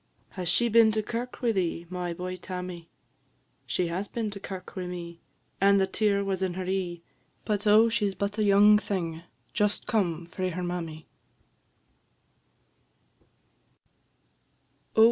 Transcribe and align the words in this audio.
"Has 0.29 0.49
she 0.49 0.67
been 0.67 0.91
to 0.93 1.03
kirk 1.03 1.43
wi' 1.43 1.51
thee, 1.51 1.85
My 1.87 2.11
boy, 2.11 2.35
Tammy?" 2.35 2.89
"She 3.67 3.85
has 3.85 4.07
been 4.07 4.31
to 4.31 4.39
kirk 4.39 4.75
wi' 4.75 4.87
me, 4.87 5.21
And 5.61 5.79
the 5.79 5.85
tear 5.85 6.23
was 6.23 6.41
in 6.41 6.55
her 6.55 6.65
e'e; 6.65 7.03
But, 7.45 7.67
oh! 7.67 7.87
she 7.87 8.09
's 8.09 8.15
but 8.15 8.39
a 8.39 8.43
young 8.43 8.79
thing, 8.79 9.21
Just 9.53 9.85
come 9.85 10.25
frae 10.25 10.49
her 10.49 10.63
mammy." 10.63 11.05